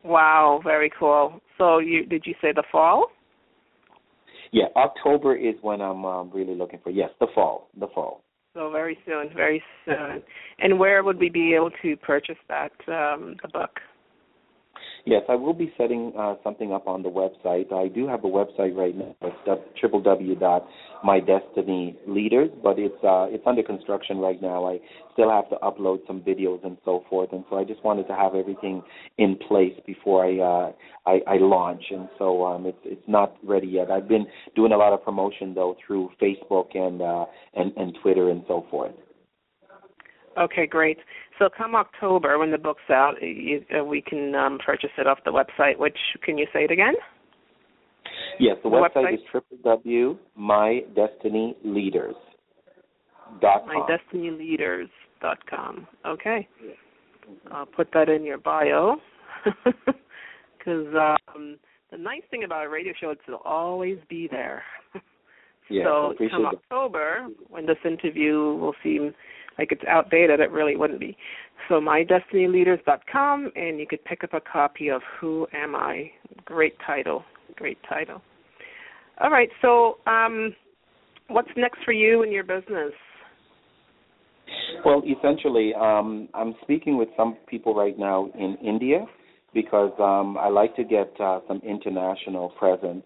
[0.04, 1.40] Wow, very cool.
[1.58, 3.08] So you did you say the fall?
[4.52, 6.90] Yeah, October is when I'm um, really looking for.
[6.90, 8.22] Yes, the fall, the fall.
[8.54, 10.22] So very soon, very soon.
[10.58, 13.78] And where would we be able to purchase that um, the book?
[15.06, 17.72] Yes, I will be setting uh, something up on the website.
[17.72, 19.16] I do have a website right now.
[19.22, 19.34] It's
[19.82, 24.66] www.mydestinyleaders, but it's uh, it's under construction right now.
[24.66, 24.78] I
[25.14, 28.14] still have to upload some videos and so forth, and so I just wanted to
[28.14, 28.82] have everything
[29.18, 30.72] in place before I uh,
[31.06, 31.84] I, I launch.
[31.90, 33.90] And so um, it's it's not ready yet.
[33.90, 38.28] I've been doing a lot of promotion though through Facebook and uh, and and Twitter
[38.30, 38.92] and so forth.
[40.38, 40.98] Okay, great.
[41.40, 45.20] So come October, when the book's out, you, uh, we can um, purchase it off
[45.24, 45.78] the website.
[45.78, 46.92] Which can you say it again?
[48.38, 49.20] Yes, the, the website, website is
[49.64, 52.14] www.mydestinyleaders.com.
[54.12, 55.86] Mydestinyleaders.com.
[56.06, 56.46] Okay.
[57.50, 58.96] I'll put that in your bio.
[60.58, 61.56] Because um,
[61.90, 64.62] the nice thing about a radio show is it'll always be there.
[65.72, 69.14] Yeah, so come October, when this interview will seem
[69.60, 71.14] like it's outdated, it really wouldn't be.
[71.68, 76.10] So mydestinyleaders.com, and you could pick up a copy of Who Am I?
[76.46, 77.22] Great title,
[77.56, 78.22] great title.
[79.22, 80.56] All right, so um,
[81.28, 82.92] what's next for you in your business?
[84.82, 89.04] Well, essentially, um, I'm speaking with some people right now in India
[89.52, 93.04] because um, I like to get uh, some international presence.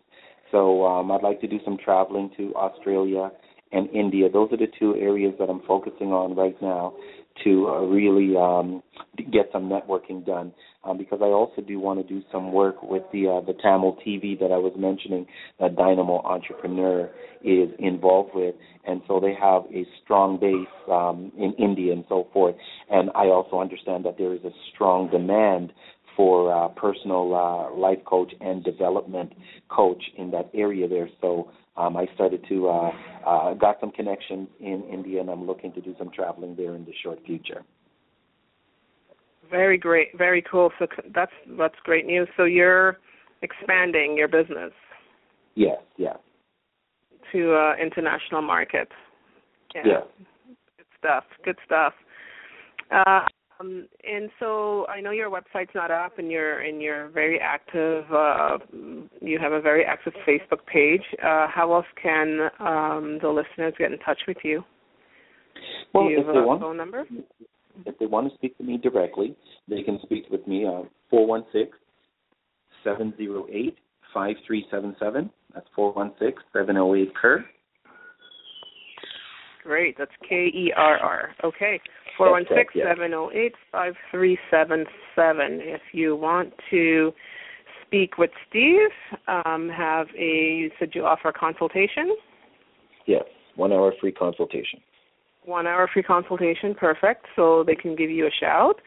[0.52, 3.32] So um, I'd like to do some traveling to Australia
[3.74, 4.28] and India.
[4.30, 6.94] Those are the two areas that I'm focusing on right now
[7.42, 8.82] to uh, really um,
[9.32, 10.52] get some networking done.
[10.84, 13.96] Um, because I also do want to do some work with the uh, the Tamil
[14.06, 15.26] TV that I was mentioning
[15.58, 17.10] that Dynamo Entrepreneur
[17.42, 18.54] is involved with,
[18.86, 22.54] and so they have a strong base um, in India and so forth.
[22.90, 25.72] And I also understand that there is a strong demand
[26.16, 29.32] for uh, personal uh, life coach and development
[29.68, 31.08] coach in that area there.
[31.20, 32.90] So um, I started to uh,
[33.26, 36.84] uh, got some connections in India, and I'm looking to do some traveling there in
[36.84, 37.62] the short future.
[39.50, 40.70] Very great, very cool.
[40.78, 42.28] So that's that's great news.
[42.36, 42.98] So you're
[43.42, 44.72] expanding your business.
[45.54, 46.16] Yes, yes.
[47.32, 48.92] To uh, international markets.
[49.74, 49.82] Yeah.
[49.84, 50.02] yes.
[50.76, 51.24] Good stuff.
[51.44, 51.92] Good stuff.
[52.90, 53.20] Uh,
[53.60, 58.04] um, and so I know your website's not up, and you're and you're very active.
[58.12, 58.58] Uh,
[59.20, 61.02] you have a very active Facebook page.
[61.22, 64.62] Uh, how else can um, the listeners get in touch with you?
[65.92, 67.04] Well, Do you if have they a want, phone number?
[67.86, 69.36] If they want to speak to me directly,
[69.68, 71.76] they can speak with me on four one six
[72.82, 73.76] seven zero eight
[74.12, 75.30] five three seven seven.
[75.54, 77.44] That's four one six seven zero eight Kerr.
[79.62, 79.96] Great.
[79.96, 81.30] That's K E R R.
[81.42, 81.80] Okay.
[82.16, 85.60] Four one six seven zero eight five three seven seven.
[85.62, 87.12] If you want to
[87.84, 88.90] speak with Steve,
[89.28, 92.16] um, have a you said you offer a consultation.
[93.06, 93.24] Yes,
[93.56, 94.80] one hour free consultation.
[95.44, 97.26] One hour free consultation, perfect.
[97.36, 98.80] So they can give you a shout.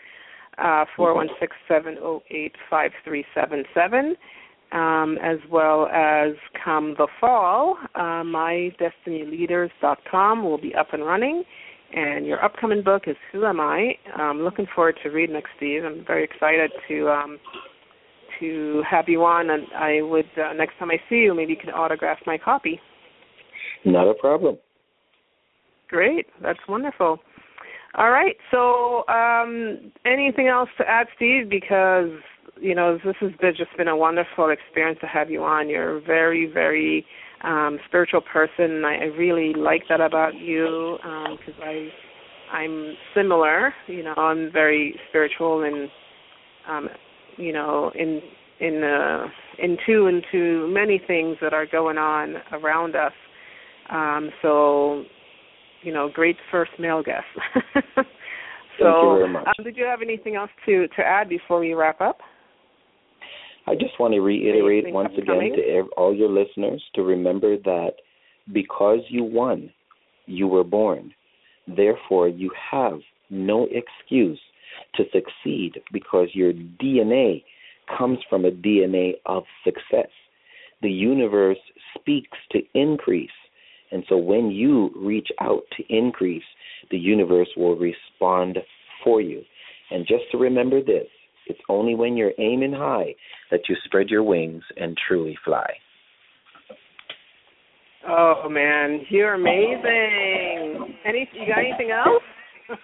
[0.58, 4.16] Uh, four one six seven zero eight five three seven seven
[4.72, 11.44] um, as well as come the fall, uh, mydestinyleaders.com will be up and running.
[11.94, 13.94] And your upcoming book is Who Am I?
[14.16, 15.84] I'm looking forward to reading it, Steve.
[15.86, 17.40] I'm very excited to um,
[18.40, 21.60] to have you on, and I would uh, next time I see you, maybe you
[21.60, 22.80] can autograph my copy.
[23.86, 24.58] Not a problem.
[25.88, 27.20] Great, that's wonderful.
[27.96, 31.50] All right, so um, anything else to add, Steve?
[31.50, 32.12] Because
[32.62, 35.70] you know, this has been, just been a wonderful experience to have you on.
[35.70, 37.06] You're very, very
[37.44, 38.84] um, spiritual person.
[38.86, 40.98] I, I really like that about you
[41.38, 41.90] because um, I,
[42.52, 43.74] I'm similar.
[43.88, 45.90] You know, I'm very spiritual and,
[46.68, 46.90] um,
[47.38, 48.22] you know, in
[48.60, 49.28] in uh,
[49.60, 53.14] in tune into many things that are going on around us.
[53.90, 55.04] Um, so,
[55.84, 57.26] you know, great first male guest.
[58.80, 62.20] so, um, did you have anything else to to add before we wrap up?
[63.68, 67.96] I just want to reiterate once again to all your listeners to remember that
[68.54, 69.72] because you won,
[70.26, 71.14] you were born.
[71.68, 73.00] Therefore, you have
[73.30, 74.40] no excuse
[74.96, 77.44] to succeed because your DNA
[77.98, 80.10] comes from a DNA of success.
[80.82, 81.58] The universe
[82.00, 83.30] speaks to increase.
[83.92, 86.44] And so when you reach out to increase,
[86.90, 88.60] the universe will respond
[89.04, 89.42] for you.
[89.92, 91.08] And just to remember this
[91.50, 93.16] it's only when you're aiming high
[93.52, 95.68] that you spread your wings and truly fly.
[98.08, 100.96] Oh man, you're amazing.
[101.06, 102.24] Any you got anything else?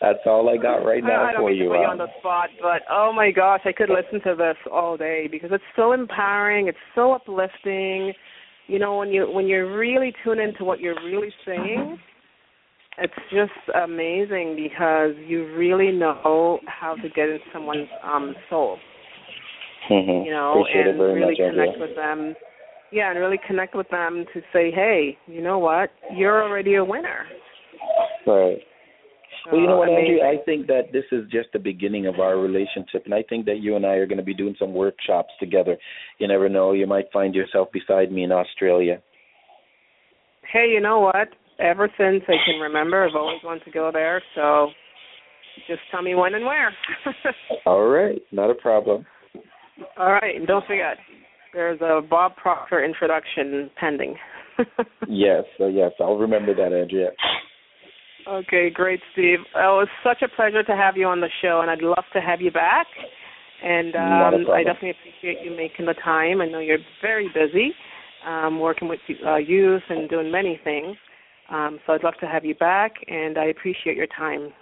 [0.00, 1.64] That's all I got right now I don't for mean you.
[1.64, 1.90] To put you uh.
[1.90, 5.50] on the spot, but oh my gosh, I could listen to this all day because
[5.52, 6.68] it's so empowering.
[6.68, 8.12] It's so uplifting.
[8.66, 11.98] You know, when you when you're really tuned into what you're really saying,
[12.98, 18.78] it's just amazing because you really know how to get in someone's um soul.
[19.90, 20.26] Mm-hmm.
[20.26, 22.34] You know, Appreciate and really connect with them.
[22.92, 25.90] Yeah, and really connect with them to say, "Hey, you know what?
[26.14, 27.26] You're already a winner."
[28.26, 28.58] Right.
[29.50, 30.18] Well, you know what, amazing.
[30.22, 30.40] Andrea?
[30.40, 33.58] I think that this is just the beginning of our relationship, and I think that
[33.60, 35.76] you and I are going to be doing some workshops together.
[36.18, 39.00] You never know; you might find yourself beside me in Australia.
[40.52, 41.28] Hey, you know what?
[41.58, 44.22] Ever since I can remember, I've always wanted to go there.
[44.34, 44.68] So,
[45.66, 46.72] just tell me when and where.
[47.66, 49.06] All right, not a problem.
[49.98, 50.96] All right, and don't forget,
[51.54, 54.16] there's a Bob Proctor introduction pending.
[55.08, 57.10] yes, uh, yes, I'll remember that, Andrea.
[58.28, 59.38] Okay, great, Steve.
[59.54, 62.04] Oh, it was such a pleasure to have you on the show, and I'd love
[62.12, 62.86] to have you back.
[63.62, 66.40] And um, I definitely appreciate you making the time.
[66.40, 67.72] I know you're very busy,
[68.26, 70.96] um, working with uh, youth and doing many things.
[71.50, 74.52] Um, so I'd love to have you back, and I appreciate your time.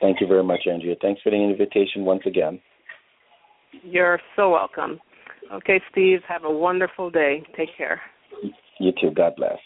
[0.00, 0.96] Thank you very much, Andrea.
[1.00, 2.60] Thanks for the invitation once again.
[3.82, 4.98] You're so welcome.
[5.52, 7.42] Okay, Steve, have a wonderful day.
[7.56, 8.00] Take care.
[8.78, 9.10] You too.
[9.10, 9.58] God bless.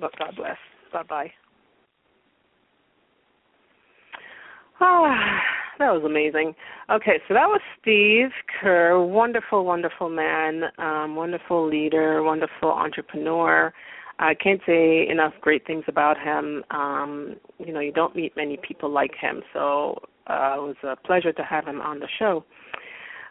[0.00, 0.56] God bless.
[0.92, 1.30] Bye bye.
[4.80, 5.40] Ah,
[5.78, 6.54] that was amazing.
[6.90, 8.30] Okay, so that was Steve
[8.60, 13.72] Kerr, wonderful, wonderful man, um, wonderful leader, wonderful entrepreneur.
[14.18, 16.64] I can't say enough great things about him.
[16.70, 20.96] Um, you know, you don't meet many people like him, so uh, it was a
[20.96, 22.44] pleasure to have him on the show.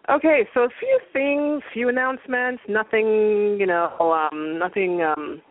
[0.09, 2.61] Okay, so a few things, few announcements.
[2.69, 5.41] Nothing, you know, um, nothing, um,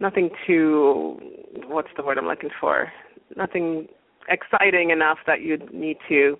[0.00, 1.18] nothing too.
[1.66, 2.90] What's the word I'm looking for?
[3.36, 3.88] Nothing
[4.28, 6.38] exciting enough that you'd need to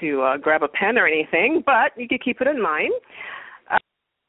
[0.00, 2.92] to uh, grab a pen or anything, but you could keep it in mind.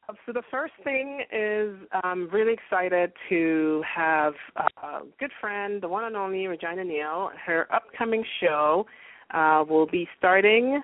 [0.08, 6.04] So the first thing is I'm really excited to have a good friend, the one
[6.04, 7.30] and only Regina Neal.
[7.44, 8.86] Her upcoming show
[9.34, 10.80] uh, will be starting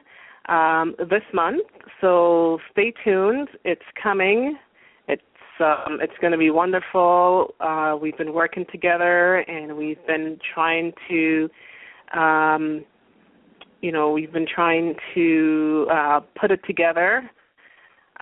[0.49, 1.63] um, this month.
[2.01, 3.49] So stay tuned.
[3.65, 4.57] It's coming.
[5.07, 5.23] It's
[5.61, 7.55] um, it's going to be wonderful.
[7.61, 11.49] Uh, we've been working together, and we've been trying to,
[12.13, 12.85] um,
[13.83, 17.31] you know, we've been trying to uh, put it together.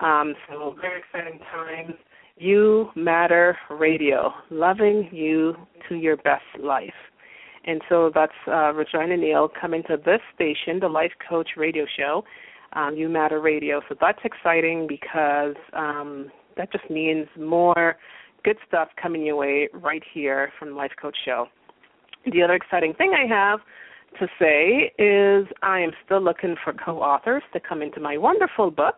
[0.01, 1.93] Um, so very exciting times.
[2.37, 5.55] You Matter Radio, loving you
[5.87, 6.89] to your best life.
[7.65, 12.23] And so that's uh, Regina Neal coming to this station, the Life Coach Radio Show,
[12.73, 13.81] um, You Matter Radio.
[13.87, 17.97] So that's exciting because um, that just means more
[18.43, 21.45] good stuff coming your way right here from Life Coach Show.
[22.25, 23.59] The other exciting thing I have
[24.19, 28.95] to say is I am still looking for co-authors to come into my wonderful book.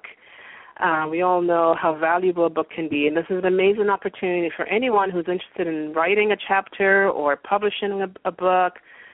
[0.79, 3.89] Uh, we all know how valuable a book can be, and this is an amazing
[3.89, 8.73] opportunity for anyone who's interested in writing a chapter or publishing a, a book.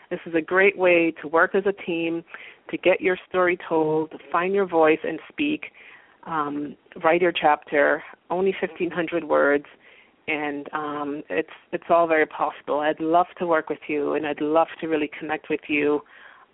[0.10, 2.24] This is a great way to work as a team,
[2.72, 5.66] to get your story told, to find your voice and speak.
[6.26, 9.66] Um, write your chapter, only 1,500 words,
[10.28, 12.80] and um, it's it's all very possible.
[12.80, 16.02] I'd love to work with you, and I'd love to really connect with you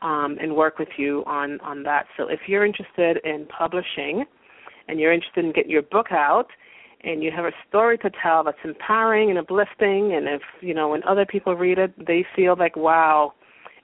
[0.02, 2.06] um, and work with you on on that.
[2.18, 4.26] So if you're interested in publishing
[4.88, 6.48] and you're interested in getting your book out
[7.06, 10.90] and you have a story to tell that's empowering and uplifting and if you know
[10.90, 13.34] when other people read it they feel like wow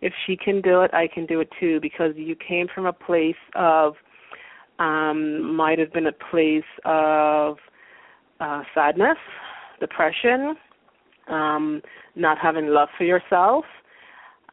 [0.01, 2.93] if she can do it i can do it too because you came from a
[2.93, 3.93] place of
[4.79, 7.57] um might have been a place of
[8.39, 9.17] uh sadness
[9.79, 10.55] depression
[11.29, 11.81] um
[12.15, 13.65] not having love for yourself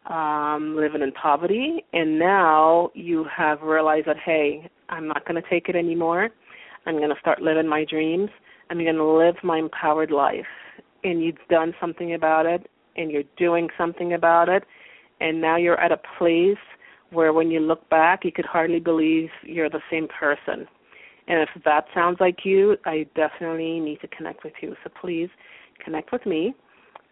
[0.06, 5.48] um living in poverty and now you have realized that hey I'm not going to
[5.48, 6.30] take it anymore.
[6.86, 8.30] I'm going to start living my dreams.
[8.70, 10.46] I'm going to live my empowered life.
[11.04, 14.64] And you've done something about it, and you're doing something about it,
[15.20, 16.56] and now you're at a place
[17.10, 20.66] where when you look back, you could hardly believe you're the same person.
[21.28, 24.74] And if that sounds like you, I definitely need to connect with you.
[24.82, 25.28] So please
[25.84, 26.54] connect with me.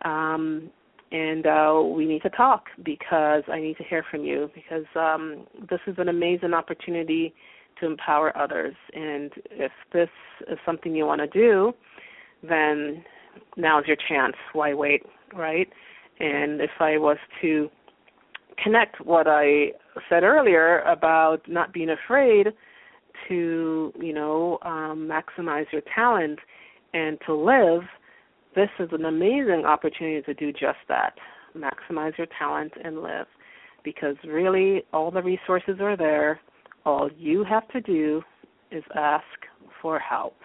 [0.05, 0.71] Um,
[1.13, 5.47] and uh, we need to talk because I need to hear from you because um,
[5.71, 7.35] this is an amazing opportunity
[7.81, 8.75] to empower others.
[8.93, 10.09] And if this
[10.49, 11.73] is something you want to do,
[12.47, 13.05] then
[13.57, 14.35] now's your chance.
[14.53, 15.03] Why wait,
[15.35, 15.69] right?
[16.19, 17.69] And if I was to
[18.63, 19.73] connect what I
[20.09, 22.49] said earlier about not being afraid
[23.29, 26.39] to, you know, um, maximize your talent
[26.95, 27.83] and to live,
[28.55, 31.15] this is an amazing opportunity to do just that.
[31.57, 33.27] Maximize your talent and live.
[33.85, 36.41] Because really, all the resources are there
[36.87, 38.23] all you have to do
[38.71, 39.25] is ask
[39.83, 40.37] for help.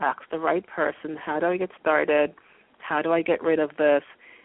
[0.00, 2.34] Ask the right person, how do I get started?
[2.78, 4.02] How do I get rid of this?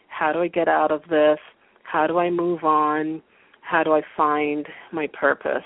[0.07, 1.39] How do I get out of this?
[1.83, 3.21] How do I move on?
[3.61, 5.65] How do I find my purpose?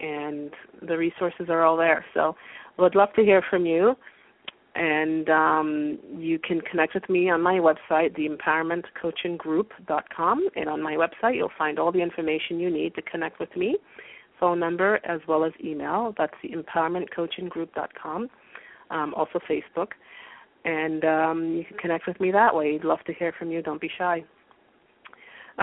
[0.00, 0.52] And
[0.86, 2.04] the resources are all there.
[2.14, 2.36] So
[2.78, 3.96] I would love to hear from you.
[4.76, 10.48] And um, you can connect with me on my website, theempowermentcoachinggroup.com.
[10.56, 13.78] And on my website, you'll find all the information you need to connect with me
[14.38, 16.14] phone number as well as email.
[16.16, 18.28] That's the empowermentcoachinggroup.com,
[18.90, 19.88] um, also Facebook.
[20.64, 22.74] And um, you can connect with me that way.
[22.74, 23.62] I'd love to hear from you.
[23.62, 24.24] Don't be shy.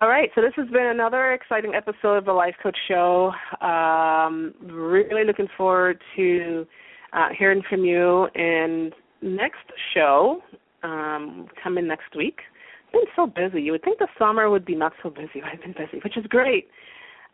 [0.01, 3.33] All right, so this has been another exciting episode of the Life Coach Show.
[3.59, 6.65] Um, really looking forward to
[7.11, 8.27] uh, hearing from you.
[8.35, 10.41] And next show,
[10.83, 12.39] um, coming next week.
[12.87, 13.61] I've been so busy.
[13.61, 15.41] You would think the summer would be not so busy.
[15.45, 16.69] I've been busy, which is great.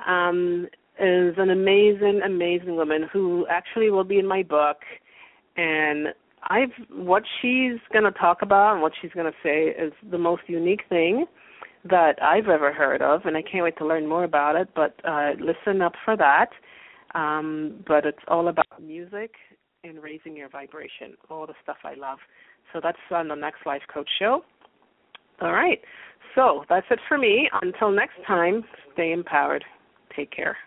[0.07, 0.67] Um,
[0.99, 4.77] is an amazing, amazing woman who actually will be in my book.
[5.55, 6.07] And
[6.43, 10.17] I've what she's going to talk about and what she's going to say is the
[10.17, 11.25] most unique thing
[11.89, 14.69] that I've ever heard of, and I can't wait to learn more about it.
[14.75, 16.49] But uh, listen up for that.
[17.15, 19.31] Um, but it's all about music
[19.83, 22.19] and raising your vibration, all the stuff I love.
[22.73, 24.41] So that's on the next Life Coach Show.
[25.41, 25.79] All right.
[26.35, 27.49] So that's it for me.
[27.61, 29.63] Until next time, stay empowered.
[30.15, 30.57] Take care.